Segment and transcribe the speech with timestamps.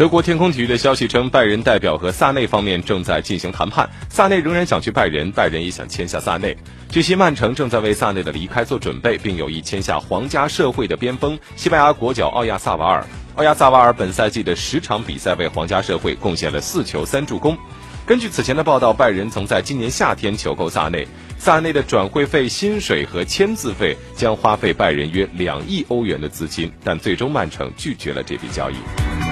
[0.00, 3.86] 德国天空体育的消息称拜仁代表和萨内方面正在进行谈判。
[4.08, 6.56] 萨内仍然想去拜仁拜仁也想签下萨内。
[6.88, 13.04] 据悉曼城正在为萨内的离开做准备并有意签下皇家社会的边锋西班牙国脚奥亚萨瓦尔。
[13.34, 17.54] 奥亚萨瓦尔本赛季的十场比赛为皇家社会贡献了四球三助攻。
[18.06, 21.06] 根据此前的报道拜仁曾在今年夏天求购萨内。
[21.36, 29.29] 萨内的转会费薪水和签字费将花费拜仁约两亿欧元的资金但最终曼城拒绝了这笔交易。